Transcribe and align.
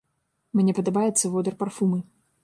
Мне 0.59 0.73
падабаецца 0.79 1.31
водар 1.35 1.53
парфумы. 1.61 1.99